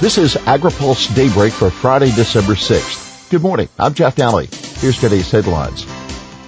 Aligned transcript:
This 0.00 0.16
is 0.16 0.36
AgriPulse 0.36 1.12
Daybreak 1.16 1.52
for 1.52 1.70
Friday, 1.70 2.12
December 2.12 2.52
6th. 2.52 3.30
Good 3.30 3.42
morning. 3.42 3.68
I'm 3.80 3.94
Jeff 3.94 4.14
Daly. 4.14 4.46
Here's 4.76 5.00
today's 5.00 5.28
headlines. 5.28 5.84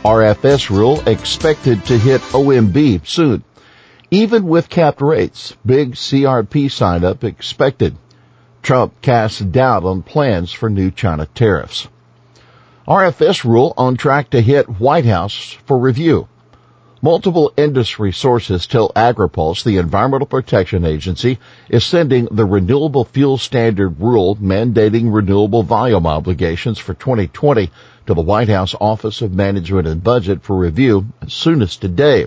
RFS 0.04 0.71
rule 0.71 1.01
expected 1.09 1.85
to 1.87 1.99
hit 1.99 2.21
OMB 2.21 3.05
soon. 3.05 3.43
Even 4.09 4.47
with 4.47 4.69
capped 4.69 5.01
rates, 5.01 5.57
big 5.67 5.97
CRP 5.97 6.71
sign 6.71 7.03
up 7.03 7.25
expected. 7.25 7.97
Trump 8.63 9.02
casts 9.02 9.41
doubt 9.41 9.82
on 9.82 10.05
plans 10.05 10.53
for 10.53 10.71
new 10.71 10.93
China 10.93 11.27
tariffs. 11.27 11.89
RFS 12.87 13.43
rule 13.43 13.75
on 13.77 13.96
track 13.96 14.30
to 14.30 14.41
hit 14.41 14.79
White 14.79 15.07
House 15.07 15.57
for 15.67 15.77
review. 15.77 16.29
Multiple 17.03 17.51
industry 17.57 18.12
sources 18.12 18.66
tell 18.66 18.91
AgriPulse 18.91 19.64
the 19.64 19.79
Environmental 19.79 20.27
Protection 20.27 20.85
Agency 20.85 21.39
is 21.71 21.83
sending 21.83 22.29
the 22.30 22.45
Renewable 22.45 23.07
Fuel 23.07 23.39
Standard 23.39 23.98
rule 23.98 24.37
mandating 24.37 25.10
renewable 25.10 25.62
volume 25.62 26.07
obligations 26.07 26.79
for 26.79 26.93
2020 26.93 27.71
to 28.07 28.12
the 28.12 28.21
White 28.21 28.51
House 28.51 28.74
Office 28.79 29.23
of 29.23 29.33
Management 29.33 29.88
and 29.88 30.05
Budget 30.05 30.43
for 30.43 30.59
review 30.59 31.07
as 31.23 31.33
soon 31.33 31.62
as 31.62 31.79
today. 31.79 32.27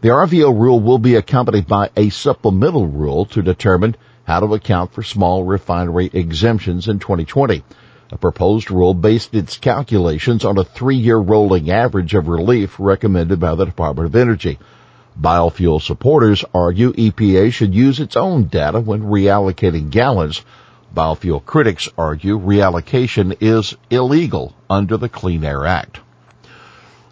The 0.00 0.08
RVO 0.08 0.52
rule 0.52 0.80
will 0.80 0.98
be 0.98 1.14
accompanied 1.14 1.68
by 1.68 1.90
a 1.96 2.08
supplemental 2.08 2.88
rule 2.88 3.26
to 3.26 3.40
determine 3.40 3.94
how 4.24 4.40
to 4.40 4.52
account 4.52 4.94
for 4.94 5.04
small 5.04 5.44
refinery 5.44 6.10
exemptions 6.12 6.88
in 6.88 6.98
2020. 6.98 7.62
A 8.10 8.16
proposed 8.16 8.70
rule 8.70 8.94
based 8.94 9.34
its 9.34 9.58
calculations 9.58 10.44
on 10.44 10.56
a 10.56 10.64
three-year 10.64 11.18
rolling 11.18 11.70
average 11.70 12.14
of 12.14 12.26
relief 12.26 12.76
recommended 12.78 13.38
by 13.38 13.54
the 13.54 13.66
Department 13.66 14.06
of 14.06 14.16
Energy. 14.16 14.58
Biofuel 15.20 15.82
supporters 15.82 16.42
argue 16.54 16.92
EPA 16.92 17.52
should 17.52 17.74
use 17.74 18.00
its 18.00 18.16
own 18.16 18.44
data 18.44 18.80
when 18.80 19.02
reallocating 19.02 19.90
gallons. 19.90 20.42
Biofuel 20.94 21.44
critics 21.44 21.86
argue 21.98 22.38
reallocation 22.38 23.36
is 23.40 23.76
illegal 23.90 24.54
under 24.70 24.96
the 24.96 25.10
Clean 25.10 25.44
Air 25.44 25.66
Act. 25.66 26.00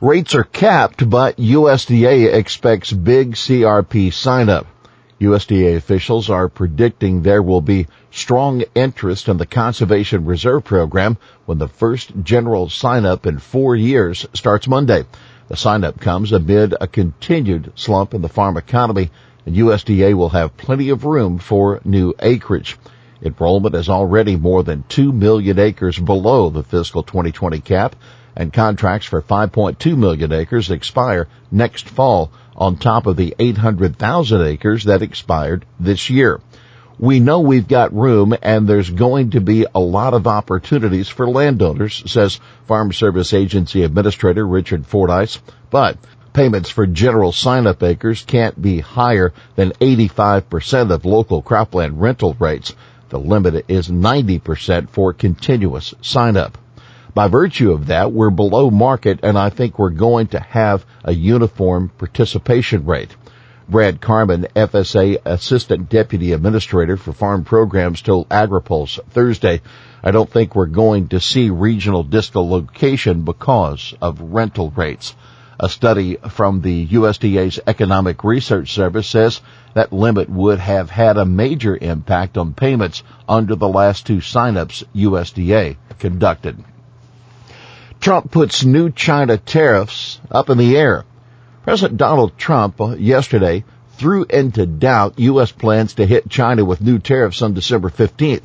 Rates 0.01 0.35
are 0.35 0.45
capped, 0.45 1.09
but 1.11 1.37
USDA 1.37 2.33
expects 2.33 2.91
big 2.91 3.33
CRP 3.33 4.15
sign 4.15 4.49
up. 4.49 4.67
USDA 5.19 5.77
officials 5.77 6.29
are 6.29 6.47
predicting 6.47 7.23
there 7.23 7.43
will 7.43 7.63
be 7.63 7.87
strong 8.11 8.65
interest 8.75 9.29
in 9.29 9.39
the 9.39 9.47
Conservation 9.47 10.27
Reserve 10.27 10.65
Program 10.65 11.17
when 11.47 11.57
the 11.57 11.69
first 11.69 12.13
general 12.23 12.69
sign-up 12.69 13.25
in 13.27 13.39
four 13.39 13.75
years 13.75 14.27
starts 14.35 14.69
Monday. 14.69 15.05
The 15.49 15.57
sign-up 15.57 16.01
comes 16.01 16.33
amid 16.33 16.75
a 16.79 16.87
continued 16.87 17.73
slump 17.77 18.13
in 18.13 18.21
the 18.21 18.29
farm 18.29 18.59
economy, 18.59 19.11
and 19.47 19.57
USDA 19.57 20.13
will 20.13 20.29
have 20.29 20.59
plenty 20.59 20.91
of 20.91 21.07
room 21.07 21.39
for 21.39 21.81
new 21.83 22.13
acreage. 22.19 22.77
Enrollment 23.23 23.75
is 23.75 23.89
already 23.89 24.37
more 24.37 24.63
than 24.63 24.85
2 24.91 25.13
million 25.13 25.59
acres 25.59 25.99
below 25.99 26.51
the 26.51 26.63
fiscal 26.63 27.03
2020 27.03 27.61
cap, 27.61 27.97
and 28.37 28.53
contracts 28.53 29.07
for 29.07 29.23
5.2 29.23 29.97
million 29.97 30.33
acres 30.33 30.71
expire 30.71 31.27
next 31.51 31.89
fall 31.89 32.31
on 32.55 32.77
top 32.77 33.07
of 33.07 33.17
the 33.17 33.35
800,000 33.39 34.43
acres 34.43 34.85
that 34.85 35.03
expired 35.03 35.65
this 35.81 36.11
year. 36.11 36.41
We 36.99 37.21
know 37.21 37.41
we've 37.41 37.69
got 37.69 37.95
room 37.95 38.35
and 38.41 38.67
there's 38.67 38.89
going 38.89 39.31
to 39.31 39.41
be 39.41 39.67
a 39.75 39.81
lot 39.81 40.15
of 40.15 40.27
opportunities 40.27 41.09
for 41.09 41.29
landowners, 41.29 42.03
says 42.07 42.41
Farm 42.67 42.93
Service 42.93 43.35
Agency 43.35 43.83
Administrator 43.83 44.47
Richard 44.47 44.87
Fordyce, 44.87 45.39
but 45.71 45.99
payments 46.33 46.71
for 46.71 46.87
general 46.87 47.33
sign-up 47.33 47.83
acres 47.83 48.25
can't 48.27 48.61
be 48.61 48.81
higher 48.81 49.35
than 49.57 49.73
85% 49.73 50.91
of 50.91 51.05
local 51.05 51.43
cropland 51.43 51.93
rental 51.97 52.35
rates. 52.39 52.75
The 53.09 53.19
limit 53.19 53.67
is 53.69 53.89
90% 53.89 54.89
for 54.89 55.13
continuous 55.13 55.95
sign-up. 56.01 56.59
By 57.17 57.29
virtue 57.29 57.73
of 57.73 57.87
that, 57.87 58.13
we're 58.13 58.29
below 58.29 58.71
market 58.71 59.21
and 59.23 59.39
I 59.39 59.49
think 59.49 59.79
we're 59.79 59.89
going 59.89 60.27
to 60.29 60.39
have 60.39 60.85
a 61.03 61.15
uniform 61.15 61.91
participation 61.97 62.85
rate. 62.85 63.17
Brad 63.71 64.03
Karmen, 64.03 64.47
FSA 64.53 65.23
Assistant 65.25 65.89
Deputy 65.89 66.33
Administrator 66.33 66.99
for 66.99 67.15
Farm 67.15 67.45
Programs 67.45 68.03
told 68.03 68.29
AgriPulse 68.29 69.03
Thursday, 69.09 69.63
I 70.05 70.11
don't 70.11 70.29
think 70.29 70.55
we're 70.55 70.67
going 70.67 71.09
to 71.09 71.19
see 71.19 71.49
regional 71.49 72.03
dislocation 72.03 73.23
because 73.23 73.95
of 74.03 74.21
rental 74.21 74.71
rates. 74.77 75.15
A 75.59 75.71
study 75.71 76.19
from 76.29 76.61
the 76.61 76.87
USDA's 76.87 77.59
Economic 77.67 78.25
Research 78.25 78.75
Service 78.75 79.07
says 79.07 79.41
that 79.73 79.91
limit 79.91 80.29
would 80.29 80.59
have 80.59 80.91
had 80.91 81.17
a 81.17 81.25
major 81.25 81.79
impact 81.81 82.37
on 82.37 82.53
payments 82.53 83.03
under 83.27 83.57
the 83.57 83.69
last 83.69 84.07
two 84.07 84.19
signups 84.19 84.85
USDA 84.95 85.77
conducted. 85.99 86.63
Trump 88.01 88.31
puts 88.31 88.65
new 88.65 88.91
China 88.91 89.37
tariffs 89.37 90.21
up 90.31 90.51
in 90.51 90.59
the 90.59 90.77
air. 90.77 91.05
President 91.65 91.99
Donald 91.99 92.39
Trump 92.39 92.81
uh, 92.81 92.95
yesterday 92.97 93.65
threw 93.97 94.25
into 94.25 94.67
doubt 94.67 95.19
U.S. 95.19 95.51
plans 95.51 95.95
to 95.95 96.07
hit 96.07 96.29
China 96.29 96.65
with 96.65 96.81
new 96.81 96.99
tariffs 96.99 97.43
on 97.43 97.55
December 97.55 97.91
15th. 97.91 98.45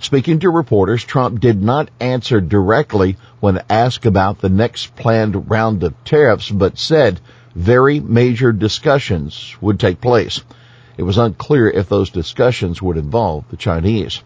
Speaking 0.00 0.40
to 0.40 0.50
reporters, 0.50 1.04
Trump 1.04 1.40
did 1.40 1.62
not 1.62 1.90
answer 2.00 2.40
directly 2.40 3.16
when 3.40 3.62
asked 3.68 4.06
about 4.06 4.40
the 4.40 4.48
next 4.48 4.96
planned 4.96 5.50
round 5.50 5.82
of 5.82 5.94
tariffs, 6.04 6.50
but 6.50 6.78
said 6.78 7.20
very 7.54 8.00
major 8.00 8.52
discussions 8.52 9.54
would 9.60 9.78
take 9.78 10.00
place. 10.00 10.40
It 10.96 11.02
was 11.02 11.18
unclear 11.18 11.68
if 11.68 11.88
those 11.88 12.10
discussions 12.10 12.80
would 12.80 12.96
involve 12.96 13.44
the 13.50 13.56
Chinese. 13.56 14.22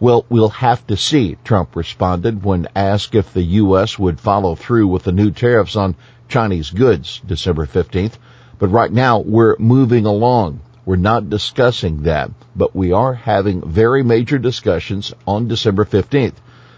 Well, 0.00 0.24
we'll 0.30 0.48
have 0.48 0.86
to 0.86 0.96
see, 0.96 1.36
Trump 1.44 1.76
responded 1.76 2.42
when 2.42 2.68
asked 2.74 3.14
if 3.14 3.34
the 3.34 3.42
U.S. 3.42 3.98
would 3.98 4.18
follow 4.18 4.54
through 4.54 4.88
with 4.88 5.02
the 5.02 5.12
new 5.12 5.30
tariffs 5.30 5.76
on 5.76 5.94
Chinese 6.26 6.70
goods 6.70 7.20
December 7.26 7.66
15th. 7.66 8.14
But 8.58 8.68
right 8.68 8.90
now 8.90 9.18
we're 9.18 9.56
moving 9.58 10.06
along. 10.06 10.60
We're 10.86 10.96
not 10.96 11.28
discussing 11.28 12.04
that, 12.04 12.30
but 12.56 12.74
we 12.74 12.92
are 12.92 13.12
having 13.12 13.60
very 13.60 14.02
major 14.02 14.38
discussions 14.38 15.12
on 15.26 15.48
December 15.48 15.84
15th. 15.84 16.36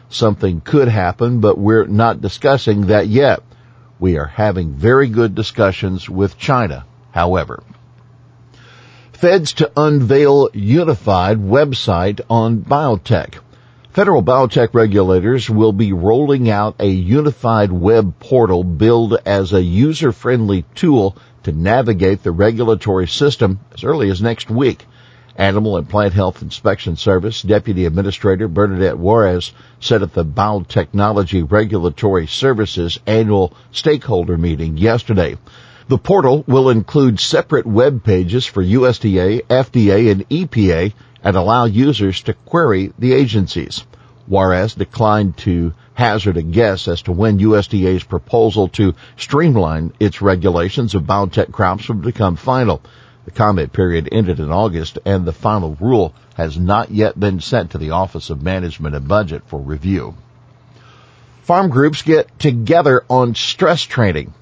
Something 0.09 0.61
could 0.61 0.89
happen, 0.89 1.39
but 1.39 1.57
we're 1.57 1.87
not 1.87 2.21
discussing 2.21 2.89
that 2.89 3.07
yet. 3.07 3.41
We 4.01 4.19
are 4.19 4.27
having 4.27 4.75
very 4.75 5.09
good 5.09 5.37
discussions 5.37 6.09
with 6.09 6.39
China, 6.39 6.87
however. 7.13 7.63
Feds 9.13 9.53
to 9.53 9.71
unveil 9.77 10.49
unified 10.53 11.39
website 11.39 12.21
on 12.29 12.63
biotech. 12.63 13.35
Federal 13.93 14.23
biotech 14.23 14.71
regulators 14.73 15.49
will 15.49 15.73
be 15.73 15.93
rolling 15.93 16.51
out 16.51 16.77
a 16.81 16.89
unified 16.89 17.71
web 17.71 18.19
portal 18.19 18.65
billed 18.65 19.17
as 19.25 19.53
a 19.53 19.63
user-friendly 19.63 20.65
tool 20.75 21.17
to 21.45 21.53
navigate 21.53 22.23
the 22.23 22.33
regulatory 22.33 23.07
system 23.07 23.61
as 23.75 23.85
early 23.85 24.11
as 24.11 24.23
next 24.23 24.51
week. 24.51 24.87
Animal 25.37 25.77
and 25.77 25.89
Plant 25.89 26.15
Health 26.15 26.43
Inspection 26.43 26.97
Service 26.97 27.43
Deputy 27.43 27.85
Administrator 27.85 28.49
Bernadette 28.49 28.99
Juarez 28.99 29.53
said 29.79 30.03
at 30.03 30.15
the 30.15 30.25
Biotechnology 30.25 31.49
Regulatory 31.49 32.27
Services 32.27 32.99
annual 33.07 33.55
stakeholder 33.71 34.37
meeting 34.37 34.79
yesterday. 34.79 35.37
The 35.89 35.99
portal 35.99 36.45
will 36.47 36.71
include 36.71 37.19
separate 37.19 37.67
web 37.67 38.05
pages 38.05 38.47
for 38.47 38.63
USDA, 38.63 39.43
FDA, 39.47 40.13
and 40.13 40.29
EPA 40.29 40.93
and 41.25 41.37
allow 41.37 41.65
users 41.65 42.23
to 42.23 42.35
query 42.35 42.93
the 42.99 43.13
agencies. 43.13 43.85
Juarez 44.29 44.75
declined 44.75 45.37
to 45.39 45.73
hazard 45.95 46.37
a 46.37 46.43
guess 46.43 46.87
as 46.87 47.03
to 47.03 47.13
when 47.13 47.41
USDA's 47.41 48.05
proposal 48.05 48.69
to 48.69 48.95
streamline 49.17 49.93
its 49.99 50.23
regulations 50.23 50.95
of 50.95 51.03
biotech 51.03 51.51
crops 51.51 51.89
will 51.89 51.97
become 51.97 52.37
final. 52.37 52.81
The 53.25 53.33
comment 53.33 53.73
period 53.73 54.09
ended 54.11 54.41
in 54.41 54.53
August 54.53 54.99
and 55.05 55.25
the 55.25 55.33
final 55.33 55.77
rule 55.81 56.15
has 56.35 56.57
not 56.57 56.91
yet 56.91 57.19
been 57.19 57.41
sent 57.41 57.73
to 57.73 57.79
the 57.79 57.91
Office 57.91 58.31
of 58.31 58.43
Management 58.43 58.95
and 58.95 59.07
Budget 59.09 59.43
for 59.47 59.61
review. 59.61 60.15
Farm 61.43 61.71
groups 61.71 62.03
get 62.03 62.39
together 62.39 63.05
on 63.11 63.35
stress 63.35 63.83
training. 63.83 64.33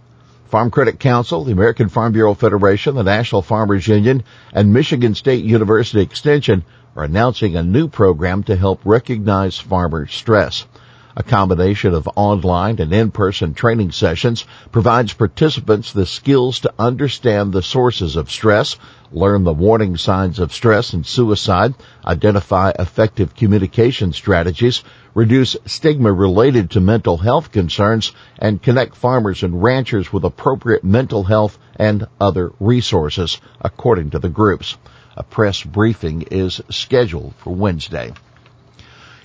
Farm 0.50 0.72
Credit 0.72 0.98
Council, 0.98 1.44
the 1.44 1.52
American 1.52 1.88
Farm 1.88 2.12
Bureau 2.12 2.34
Federation, 2.34 2.96
the 2.96 3.04
National 3.04 3.40
Farmers 3.40 3.86
Union, 3.86 4.24
and 4.52 4.72
Michigan 4.72 5.14
State 5.14 5.44
University 5.44 6.00
Extension 6.00 6.64
are 6.96 7.04
announcing 7.04 7.54
a 7.54 7.62
new 7.62 7.86
program 7.86 8.42
to 8.42 8.56
help 8.56 8.80
recognize 8.84 9.56
farmer 9.56 10.08
stress. 10.08 10.66
A 11.16 11.24
combination 11.24 11.92
of 11.92 12.08
online 12.14 12.78
and 12.78 12.92
in-person 12.92 13.54
training 13.54 13.90
sessions 13.90 14.44
provides 14.70 15.12
participants 15.12 15.92
the 15.92 16.06
skills 16.06 16.60
to 16.60 16.72
understand 16.78 17.52
the 17.52 17.62
sources 17.62 18.14
of 18.14 18.30
stress, 18.30 18.76
learn 19.10 19.42
the 19.42 19.52
warning 19.52 19.96
signs 19.96 20.38
of 20.38 20.52
stress 20.52 20.92
and 20.92 21.04
suicide, 21.04 21.74
identify 22.06 22.70
effective 22.78 23.34
communication 23.34 24.12
strategies, 24.12 24.84
reduce 25.12 25.56
stigma 25.66 26.12
related 26.12 26.70
to 26.70 26.80
mental 26.80 27.16
health 27.16 27.50
concerns, 27.50 28.12
and 28.38 28.62
connect 28.62 28.94
farmers 28.94 29.42
and 29.42 29.60
ranchers 29.60 30.12
with 30.12 30.22
appropriate 30.22 30.84
mental 30.84 31.24
health 31.24 31.58
and 31.74 32.06
other 32.20 32.52
resources, 32.60 33.40
according 33.60 34.10
to 34.10 34.20
the 34.20 34.28
groups. 34.28 34.76
A 35.16 35.24
press 35.24 35.60
briefing 35.60 36.22
is 36.30 36.60
scheduled 36.70 37.34
for 37.38 37.52
Wednesday. 37.52 38.12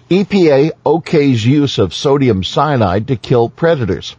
EPA 0.07 0.69
okays 0.85 1.43
use 1.43 1.79
of 1.79 1.91
sodium 1.91 2.43
cyanide 2.43 3.07
to 3.07 3.15
kill 3.15 3.49
predators. 3.49 4.15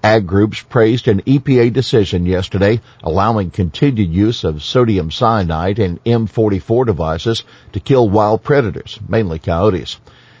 Ag 0.00 0.28
groups 0.28 0.62
praised 0.62 1.08
an 1.08 1.22
EPA 1.22 1.72
decision 1.72 2.24
yesterday 2.24 2.80
allowing 3.02 3.50
continued 3.50 4.14
use 4.14 4.44
of 4.44 4.62
sodium 4.62 5.10
cyanide 5.10 5.80
in 5.80 5.98
M44 6.06 6.86
devices 6.86 7.42
to 7.72 7.80
kill 7.80 8.08
wild 8.08 8.44
predators, 8.44 9.00
mainly 9.08 9.40
coyotes. 9.40 9.98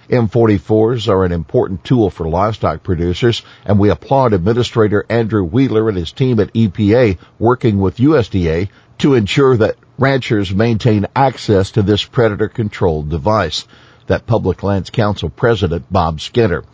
M44s 0.08 1.08
are 1.08 1.24
an 1.24 1.32
important 1.32 1.82
tool 1.82 2.08
for 2.08 2.28
livestock 2.28 2.84
producers, 2.84 3.42
and 3.64 3.80
we 3.80 3.90
applaud 3.90 4.32
Administrator 4.32 5.04
Andrew 5.08 5.42
Wheeler 5.42 5.88
and 5.88 5.98
his 5.98 6.12
team 6.12 6.38
at 6.38 6.54
EPA 6.54 7.18
working 7.40 7.80
with 7.80 7.96
USDA 7.96 8.68
to 8.98 9.14
ensure 9.14 9.56
that 9.56 9.74
ranchers 9.98 10.54
maintain 10.54 11.08
access 11.16 11.72
to 11.72 11.82
this 11.82 12.04
predator 12.04 12.46
controlled 12.46 13.10
device. 13.10 13.66
That 14.06 14.26
Public 14.26 14.62
Lands 14.62 14.90
Council 14.90 15.30
President 15.30 15.86
Bob 15.90 16.20
Skinner. 16.20 16.64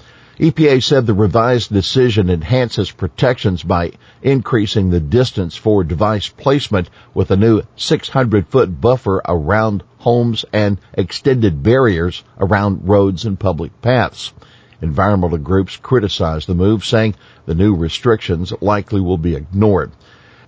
EPA 0.41 0.82
said 0.82 1.06
the 1.06 1.12
revised 1.12 1.71
decision 1.71 2.31
enhances 2.31 2.91
protections 2.91 3.62
by 3.62 3.93
increasing 4.23 4.88
the 4.88 4.99
distance 4.99 5.55
for 5.55 5.85
device 5.85 6.29
placement 6.29 6.88
with 7.12 7.31
a 7.31 7.37
new 7.37 7.61
600 7.77 8.49
foot 8.49 8.81
buffer 8.81 9.21
around 9.29 9.82
homes 9.99 10.47
and 10.53 10.79
extended 10.94 11.62
barriers 11.62 12.25
around 12.38 12.88
roads 12.88 13.27
and 13.27 13.38
public 13.38 13.82
paths. 13.82 14.32
Environmental 14.81 15.37
groups 15.37 15.77
criticized 15.77 16.49
the 16.49 16.55
move, 16.55 16.87
saying 16.87 17.15
the 17.44 17.55
new 17.55 17.75
restrictions 17.75 18.50
likely 18.62 19.00
will 19.00 19.19
be 19.19 19.35
ignored. 19.35 19.93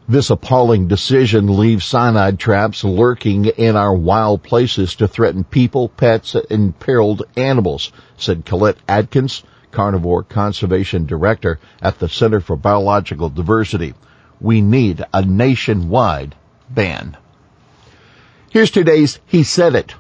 This 0.08 0.30
appalling 0.30 0.88
decision 0.88 1.56
leaves 1.56 1.84
cyanide 1.84 2.38
traps 2.38 2.82
lurking 2.82 3.46
in 3.46 3.76
our 3.76 3.94
wild 3.94 4.42
places 4.42 4.96
to 4.96 5.06
threaten 5.06 5.44
people, 5.44 5.88
pets, 5.88 6.34
and 6.34 6.44
imperiled 6.50 7.22
animals, 7.36 7.92
said 8.16 8.44
Collette 8.44 8.78
Adkins, 8.88 9.44
Carnivore 9.70 10.24
Conservation 10.24 11.06
Director 11.06 11.60
at 11.80 12.00
the 12.00 12.08
Center 12.08 12.40
for 12.40 12.56
Biological 12.56 13.28
Diversity. 13.28 13.94
We 14.40 14.60
need 14.60 15.04
a 15.14 15.24
nationwide 15.24 16.34
ban. 16.68 17.16
Here's 18.50 18.72
today's 18.72 19.20
He 19.24 19.44
Said 19.44 19.76
It. 19.76 19.94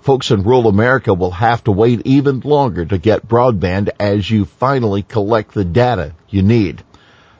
Folks 0.00 0.30
in 0.30 0.44
rural 0.44 0.68
America 0.68 1.12
will 1.12 1.32
have 1.32 1.64
to 1.64 1.72
wait 1.72 2.00
even 2.06 2.40
longer 2.40 2.86
to 2.86 2.96
get 2.96 3.26
broadband 3.26 3.90
as 3.98 4.30
you 4.30 4.44
finally 4.44 5.02
collect 5.02 5.52
the 5.52 5.64
data 5.64 6.14
you 6.28 6.42
need. 6.42 6.84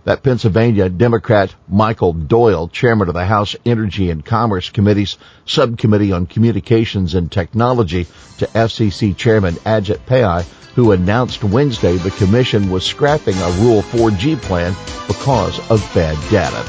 That 0.08 0.22
Pennsylvania 0.22 0.88
Democrat 0.88 1.54
Michael 1.68 2.14
Doyle, 2.14 2.68
chairman 2.68 3.08
of 3.08 3.14
the 3.14 3.26
House 3.26 3.54
Energy 3.66 4.08
and 4.10 4.24
Commerce 4.24 4.70
Committee's 4.70 5.18
Subcommittee 5.44 6.12
on 6.12 6.24
Communications 6.24 7.14
and 7.14 7.30
Technology, 7.30 8.06
to 8.38 8.46
FCC 8.46 9.14
Chairman 9.14 9.56
Ajit 9.66 10.06
Pai, 10.06 10.46
who 10.74 10.92
announced 10.92 11.44
Wednesday 11.44 11.98
the 11.98 12.10
commission 12.12 12.70
was 12.70 12.86
scrapping 12.86 13.36
a 13.36 13.50
Rural 13.60 13.82
4G 13.82 14.40
plan 14.40 14.74
because 15.08 15.58
of 15.70 15.80
bad 15.94 16.16
data. 16.30 16.64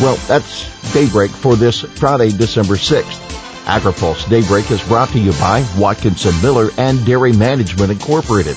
Well, 0.00 0.16
that's 0.26 0.64
Daybreak 0.94 1.30
for 1.30 1.56
this 1.56 1.82
Friday, 1.82 2.30
December 2.30 2.76
6th. 2.76 3.20
AgriPulse 3.66 4.30
Daybreak 4.30 4.70
is 4.70 4.82
brought 4.88 5.10
to 5.10 5.18
you 5.18 5.32
by 5.32 5.62
Watkinson 5.76 6.40
Miller 6.40 6.70
and 6.78 7.04
Dairy 7.04 7.34
Management 7.34 7.90
Incorporated. 7.90 8.56